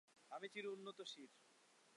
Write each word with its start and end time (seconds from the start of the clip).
আমি 0.31 0.47
চির 0.53 0.65
উন্নত 0.67 0.99
শির! 1.11 1.29